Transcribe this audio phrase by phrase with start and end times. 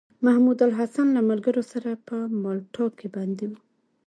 [0.25, 3.53] محمودالحسن له ملګرو سره په مالټا کې بندي و.